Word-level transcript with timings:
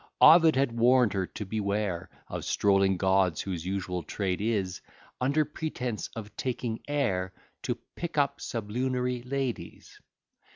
Ovid 0.19 0.55
had 0.55 0.71
warn'd 0.79 1.13
her 1.13 1.27
to 1.27 1.45
beware 1.45 2.09
Of 2.27 2.43
strolling 2.43 2.97
gods, 2.97 3.39
whose 3.41 3.67
usual 3.67 4.01
trade 4.01 4.41
is, 4.41 4.81
Under 5.21 5.45
pretence 5.45 6.09
of 6.15 6.35
taking 6.35 6.79
air, 6.87 7.33
To 7.61 7.75
pick 7.95 8.17
up 8.17 8.41
sublunary 8.41 9.21
ladies. 9.21 9.99